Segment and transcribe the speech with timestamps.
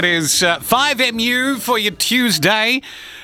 [0.00, 2.82] It is uh, 5MU for your Tuesday.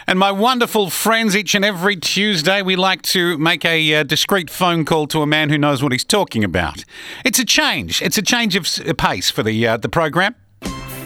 [0.09, 4.51] And my wonderful friends, each and every Tuesday, we like to make a uh, discreet
[4.51, 6.85] phone call to a man who knows what he's talking about.
[7.25, 8.03] It's a change.
[8.03, 8.67] It's a change of
[8.99, 10.35] pace for the uh, the program.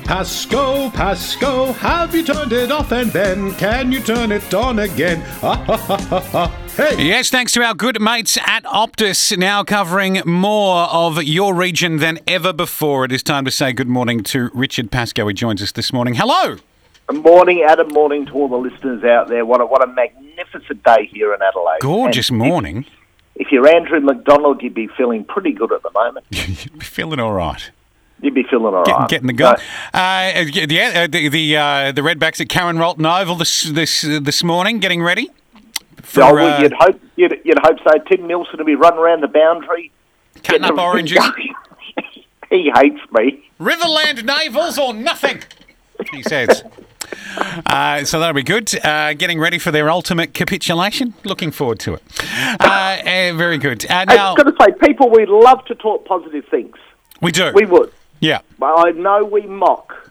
[0.08, 5.20] Pascoe, Pascoe, have you turned it off and then can you turn it on again?
[5.20, 6.46] Ha ha ha ha ha.
[6.74, 7.06] Hey!
[7.06, 12.20] Yes, thanks to our good mates at Optus, now covering more of your region than
[12.26, 13.04] ever before.
[13.04, 15.28] It is time to say good morning to Richard Pascoe.
[15.28, 16.14] He joins us this morning.
[16.14, 16.56] Hello.
[17.12, 17.88] Morning, Adam.
[17.88, 19.44] Morning to all the listeners out there.
[19.44, 21.80] What a, what a magnificent day here in Adelaide.
[21.82, 22.86] Gorgeous And morning.
[23.34, 26.24] If, if you're Andrew McDonald, you'd be feeling pretty good at the moment.
[26.30, 27.70] you'd be feeling all right.
[28.20, 28.86] You'd be feeling all right.
[28.86, 29.56] Getting, getting the gun.
[29.58, 29.62] So,
[29.94, 34.18] Uh, yeah, uh, the the, uh, the Redbacks at Karen Rolton Oval this this uh,
[34.20, 35.30] this morning, getting ready.
[36.02, 37.98] For, well, uh, you'd hope you'd, you'd hope so.
[38.08, 39.92] Tim Nielsen will be running around the boundary,
[40.42, 41.24] cutting up getting oranges.
[42.50, 43.44] he hates me.
[43.60, 45.42] Riverland navels or nothing,
[46.12, 46.64] he says.
[47.64, 48.68] Uh, so that'll be good.
[48.84, 51.14] Uh, getting ready for their ultimate capitulation.
[51.24, 52.02] Looking forward to it.
[52.60, 53.86] Uh, eh, very good.
[53.90, 56.76] Uh, now I've got to say, people, we love to talk positive things.
[57.22, 57.52] we do.
[57.54, 57.92] We would.
[58.20, 60.10] Yeah, But I know we mock.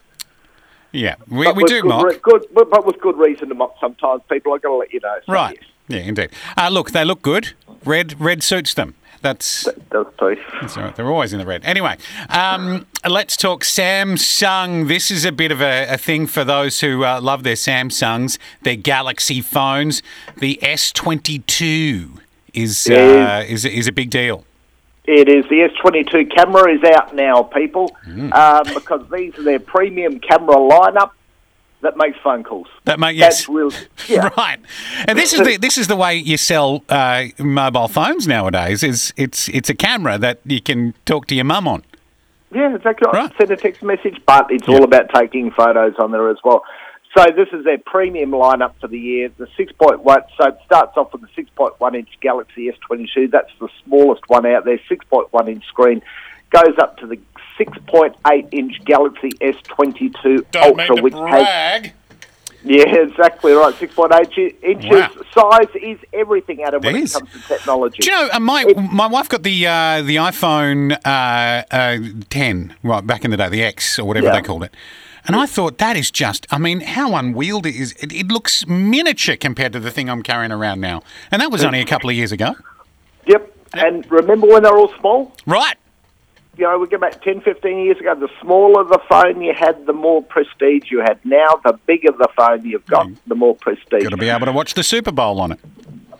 [0.91, 1.15] yeah.
[1.27, 2.05] We, but we do good mock.
[2.05, 4.21] re- good, but, but with good reason to mock sometimes.
[4.29, 5.17] People, I've got to let you know.
[5.25, 5.57] So, right.
[5.59, 6.29] yes, Yeah, indeed.
[6.57, 7.53] Uh, look, they look good.
[7.85, 8.95] Red red suits them.
[9.21, 10.37] That's that's true.
[10.61, 10.95] That's all right.
[10.95, 11.65] They're always in the red.
[11.65, 11.97] Anyway,
[12.29, 14.87] um, let's talk Samsung.
[14.87, 18.37] This is a bit of a, a thing for those who uh, love their Samsungs,
[18.61, 20.03] their Galaxy phones.
[20.37, 22.19] The S22
[22.53, 24.45] is uh, is is a big deal.
[25.07, 25.45] It is.
[25.49, 28.33] The S22 camera is out now, people, Mm.
[28.33, 31.11] um, because these are their premium camera lineup
[31.81, 32.67] that makes phone calls.
[32.85, 33.37] That make yes.
[33.37, 33.71] That's real.
[34.09, 34.29] Yeah.
[34.37, 34.59] Right,
[35.07, 38.83] and this is the this is the way you sell uh, mobile phones nowadays.
[38.83, 41.83] Is it's it's a camera that you can talk to your mum on.
[42.53, 43.31] Yeah, exactly right.
[43.37, 44.75] Send a text message, but it's Yeah.
[44.75, 46.63] all about taking photos on there as well.
[47.15, 49.29] So this is their premium lineup for the year.
[49.37, 50.03] The 6.1,
[50.37, 53.31] so it starts off with the 6.1 inch Galaxy S22.
[53.31, 56.01] That's the smallest one out there, 6.1 inch screen.
[56.49, 57.19] Goes up to the
[57.59, 61.91] 6.8 inch Galaxy S22 Ultra, which has
[62.69, 63.73] Yeah, exactly right.
[63.73, 64.89] 6.8 inches.
[64.91, 65.09] Wow.
[65.33, 68.01] Size is everything, Adam, when It it, comes to technology.
[68.01, 71.97] Do you know, uh, my my wife got the uh, the iPhone uh, uh,
[72.29, 74.33] 10 right back in the day, the X or whatever Yeah.
[74.33, 74.73] they called it,
[75.25, 78.11] and I thought that is just, I mean, how unwieldy is it?
[78.11, 81.79] It looks miniature compared to the thing I'm carrying around now, and that was only
[81.81, 82.55] a couple of years ago,
[83.27, 83.53] Yep.
[83.73, 85.33] And remember when they were all small?
[85.45, 85.75] right?
[86.57, 88.15] You know, we go back 10, 15 years ago.
[88.15, 91.23] The smaller the phone you had, the more prestige you had.
[91.23, 93.17] Now, the bigger the phone you've got, mm.
[93.27, 94.03] the more prestige.
[94.03, 95.59] Got to be able to watch the Super Bowl on it.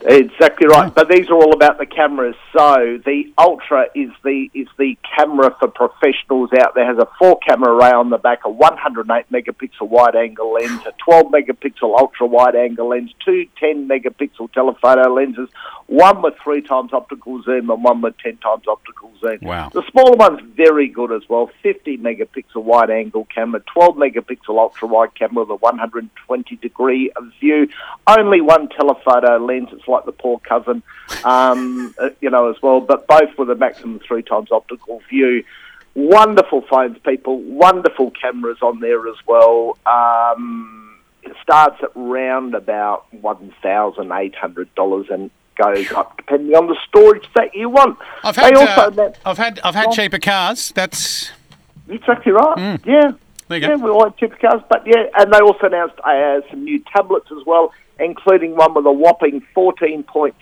[0.09, 0.93] Exactly right.
[0.93, 2.35] But these are all about the cameras.
[2.53, 6.89] So the Ultra is the is the camera for professionals out there.
[6.89, 10.81] It Has a four camera array on the back, a 108 megapixel wide angle lens,
[10.85, 15.49] a 12 megapixel ultra wide angle lens, two 10 megapixel telephoto lenses,
[15.87, 19.39] one with three times optical zoom and one with 10 times optical zoom.
[19.41, 19.69] Wow.
[19.73, 21.49] The smaller one's very good as well.
[21.63, 27.67] 50 megapixel wide angle camera, 12 megapixel ultra wide camera with a 120 degree view.
[28.07, 29.69] Only one telephoto lens.
[29.71, 30.81] It's like the poor cousin,
[31.23, 32.79] um, uh, you know, as well.
[32.79, 35.43] But both with a maximum three times optical view.
[35.95, 37.39] Wonderful phones, people.
[37.41, 39.77] Wonderful cameras on there as well.
[39.87, 46.55] Um, it starts at round about one thousand eight hundred dollars and goes up depending
[46.55, 47.97] on the storage that you want.
[48.23, 50.71] I've They had also uh, I've had I've had cheaper cars.
[50.75, 51.31] That's
[51.89, 52.79] Exactly right.
[52.85, 53.11] Yeah.
[53.47, 53.69] There you go.
[53.69, 57.27] Yeah, we like cheaper cars, but yeah, and they also announced uh, some new tablets
[57.31, 60.33] as well, including one with a whopping 14.6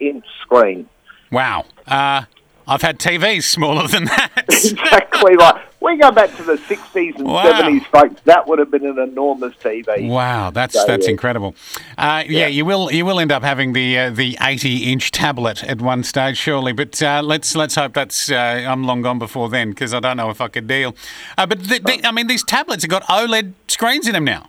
[0.00, 0.88] inch screen.
[1.30, 1.64] wow.
[1.86, 2.24] Uh,
[2.66, 4.32] I've had TVs smaller than that.
[4.48, 5.60] exactly right.
[5.82, 7.44] We go back to the 60s and Wow.
[7.60, 8.22] 70s, folks.
[8.24, 10.08] That would have been an enormous TV.
[10.08, 11.10] Wow, that's So, that's yeah.
[11.10, 11.54] incredible.
[11.98, 12.40] Uh, yeah.
[12.40, 12.46] Yeah.
[12.46, 16.02] you will you will end up having the uh, the eighty inch tablet at one
[16.04, 16.72] stage, surely.
[16.72, 18.34] But uh, let's let's hope that's uh,
[18.66, 20.96] I'm long gone before then because I don't know if I could deal.
[21.36, 24.48] Uh, but the, the, I mean, these tablets have got OLED screens in them now,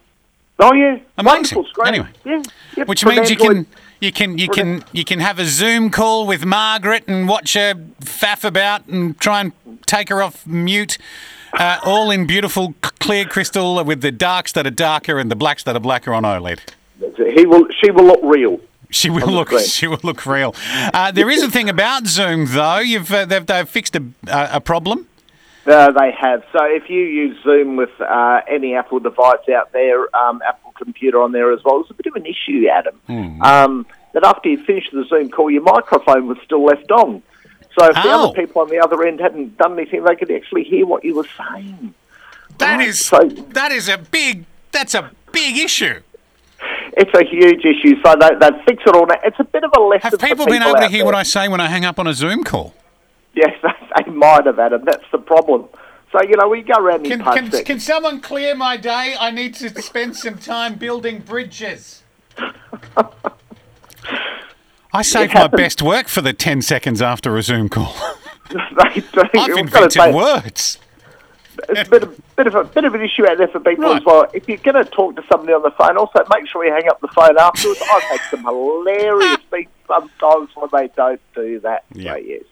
[0.59, 0.99] Oh, yeah.
[1.17, 1.25] Amazing.
[1.25, 1.87] Wonderful screen.
[1.87, 2.09] Anyway.
[2.23, 2.41] Yeah.
[2.78, 3.67] Yep, which means you can.
[4.02, 7.73] You can you can you can have a Zoom call with Margaret and watch her
[8.02, 9.53] faff about and try and
[9.85, 10.97] take her off mute,
[11.53, 15.63] uh, all in beautiful clear crystal with the darks that are darker and the blacks
[15.63, 16.59] that are blacker on OLED.
[17.35, 18.59] He will, she will look real.
[18.90, 19.47] She will look.
[19.47, 19.63] screen.
[19.66, 20.53] She will look real.
[20.93, 22.79] Uh, there is a thing about Zoom, though.
[22.79, 25.07] You've uh, they've, they've fixed a, a problem.
[25.67, 26.44] Uh, they have.
[26.53, 31.22] So if you use Zoom with uh, any Apple device out there, um, Apple computer
[31.22, 32.96] on there as well, it's a bit of an issue, Adam.
[33.08, 33.41] Hmm.
[33.41, 37.23] Um, that after you finish the Zoom call, your microphone was still left on.
[37.78, 38.26] So if the Oh.
[38.29, 41.16] other people on the other end hadn't done anything, they could actually hear what you
[41.16, 41.94] were saying.
[42.59, 46.00] That is So- that is a big that's a big issue.
[46.97, 48.02] It's a huge issue.
[48.06, 49.16] So they, they fix it all now.
[49.23, 51.06] It's a bit of a lesson Have for people been able to hear there.
[51.06, 52.73] what I say when I hang up on a Zoom call?
[53.35, 53.52] Yes,
[54.05, 54.84] they might have, Adam.
[54.85, 55.67] That's the problem.
[56.11, 59.16] So, you know, we go around in Can, can, can someone clear my day?
[59.20, 62.03] I need to spend some time building bridges.
[64.93, 67.93] I save my best work for the 10 seconds after a Zoom call.
[68.78, 68.96] I've
[69.34, 70.78] We've invented words.
[71.70, 73.85] it's a bit of, bit of a bit of an issue out there for people
[73.85, 73.97] Right.
[73.97, 74.28] as well.
[74.34, 76.88] If you're going to talk to somebody on the phone, also make sure you hang
[76.88, 77.81] up the phone afterwards.
[77.91, 81.85] I've had some hilarious things sometimes when they don't do that.
[81.93, 82.14] Yeah.
[82.14, 82.43] So, yes.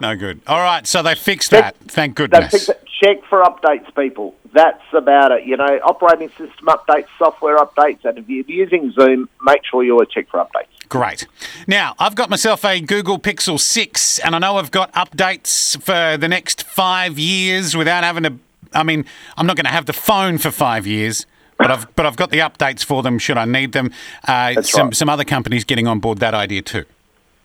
[0.00, 0.40] No good.
[0.46, 1.76] All right, so they fixed that.
[1.76, 2.70] Thank goodness.
[3.00, 4.34] Check for updates, people.
[4.52, 5.44] That's about it.
[5.44, 9.92] You know, operating system updates, software updates, and if you're using Zoom, make sure you
[9.92, 10.88] always check for updates.
[10.88, 11.26] Great.
[11.66, 16.16] Now, I've got myself a Google Pixel 6, and I know I've got updates for
[16.16, 18.34] the next five years without having to.
[18.72, 19.04] I mean,
[19.36, 21.26] I'm not going to have the phone for five years.
[21.56, 23.92] But I've but I've got the updates for them should I need them.
[24.26, 24.96] Uh, some right.
[24.96, 26.84] some other companies getting on board that idea too.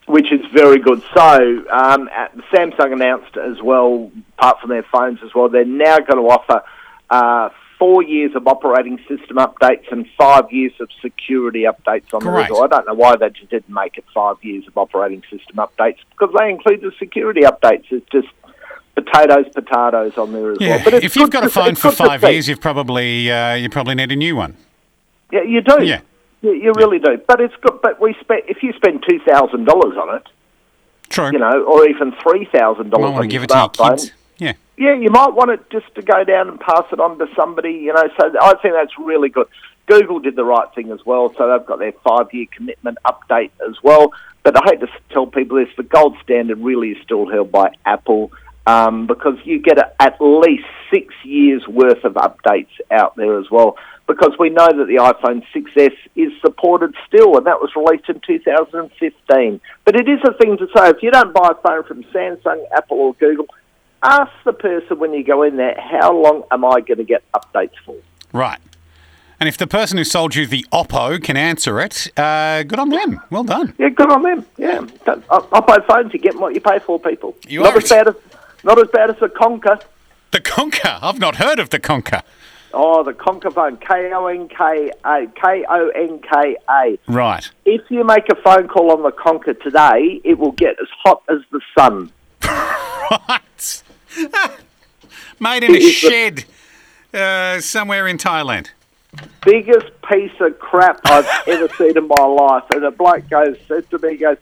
[0.10, 1.02] Which is very good.
[1.14, 2.10] So um,
[2.52, 6.64] Samsung announced as well, apart from their phones as well, they're now going to offer
[7.12, 12.48] uh, four years of operating system updates and five years of security updates on Great.
[12.48, 12.74] the result.
[12.74, 15.98] I don't know why they just didn't make it five years of operating system updates
[16.12, 17.86] because they include the security updates.
[17.92, 18.28] It's just
[18.96, 20.76] potatoes, potatoes on there as Yeah.
[20.78, 20.82] well.
[20.86, 24.12] But if you've got a phone for five years, you've probably uh, you probably need
[24.12, 24.58] a new one.
[25.32, 25.84] yeah, you do.
[25.86, 26.02] Yeah.
[26.42, 27.18] You, you really do.
[27.28, 27.82] But it's good.
[27.82, 30.28] But we spend if you spend two thousand dollars on it,
[31.10, 31.32] True.
[31.32, 34.12] you know, or even three thousand dollars might want to give it to your kids.
[34.38, 34.54] Yeah.
[34.78, 37.74] yeah, you might want it just to go down and pass it on to somebody,
[37.74, 38.10] you know.
[38.18, 39.48] So I think that's really good.
[39.86, 43.76] Google did the right thing as well, so they've got their five-year commitment update as
[43.84, 44.14] well.
[44.44, 47.74] But I hate to tell people this: the gold standard really is still held by
[47.86, 48.32] Apple
[48.70, 53.50] um, because you get a, at least six years worth of updates out there as
[53.50, 53.78] well.
[54.06, 58.20] Because we know that the iPhone 6s is supported still, and that was released in
[58.26, 59.62] 2015.
[59.86, 62.64] But it is a thing to say: if you don't buy a phone from Samsung,
[62.76, 63.48] Apple, or Google,
[64.02, 67.24] ask the person when you go in there, how long am I going to get
[67.34, 67.98] updates for?
[68.34, 68.60] Right.
[69.40, 72.90] And if the person who sold you the Oppo can answer it, uh, good on
[72.90, 73.22] them.
[73.30, 73.74] Well done.
[73.78, 74.46] Yeah, good on them.
[74.58, 76.14] Yeah, I phones.
[76.14, 77.36] You get what you pay for, people.
[77.48, 78.16] You not are as bad as
[78.64, 79.82] not as bad as the Konka.
[80.32, 81.00] The Konka.
[81.02, 82.22] I've not heard of the Konka.
[82.74, 83.78] Oh, the Konka phone.
[83.78, 85.26] K O N K A.
[85.42, 87.00] K O N K A.
[87.08, 87.50] Right.
[87.66, 91.24] If you make a phone call on the Konka today, it will get as hot
[91.30, 92.12] as the sun.
[93.26, 93.84] What?
[95.40, 96.46] Made in a It is the- shed
[97.12, 98.70] uh, somewhere in Thailand.
[99.44, 102.64] Biggest piece of crap I've ever seen in my life.
[102.72, 104.38] And a bloke goes said to me, he goes,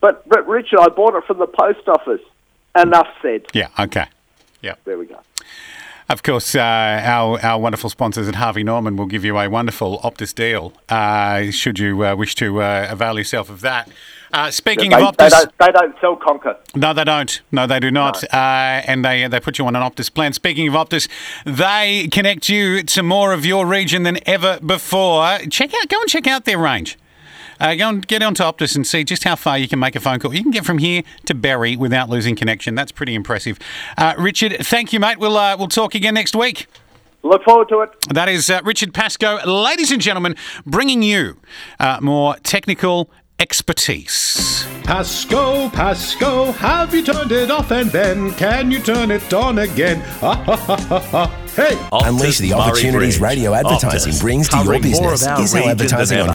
[0.00, 2.20] but but Richard, I bought it from the post office.
[2.76, 3.42] Enough said.
[3.52, 3.68] Yeah.
[3.78, 4.06] Okay.
[4.62, 4.74] Yeah.
[4.84, 5.18] There we go.
[6.08, 9.98] Of course, uh, our our wonderful sponsors at Harvey Norman will give you a wonderful
[10.00, 10.72] Optus deal.
[10.88, 13.88] Uh, should you uh, wish to uh, avail yourself of that.
[14.32, 16.56] Uh, speaking They, of they Optus, don't they don't sell Konka.
[16.74, 17.40] no, they don't.
[17.50, 18.24] No, they do not.
[18.24, 20.32] Uh, and they they put you on an Optus plan.
[20.32, 21.08] Speaking of Optus,
[21.44, 25.38] they connect you to more of your region than ever before.
[25.50, 26.98] Check out, go and check out their range.
[27.62, 30.00] Uh, go and get onto Optus and see just how far you can make a
[30.00, 30.34] phone call.
[30.34, 32.74] You can get from here to Berri without losing connection.
[32.74, 33.58] That's pretty impressive.
[33.96, 35.18] Uh, Richard, thank you, mate.
[35.18, 36.66] We'll uh, we'll talk again next week.
[37.22, 37.90] Look forward to it.
[38.12, 40.34] That is uh, Richard Pascoe, ladies and gentlemen,
[40.66, 41.36] bringing you
[41.78, 44.66] uh, more technical expertise.
[44.84, 50.00] Pascoe, Pascoe, have you turned it off and then can you turn it on again?
[50.20, 51.38] Ha ha ha ha ha.
[51.54, 51.78] Hey!
[51.92, 53.20] Unleash the opportunities Bridge.
[53.20, 55.22] radio advertising Optus, brings to your covering more business.
[55.22, 56.30] of our Is our advertising on ever.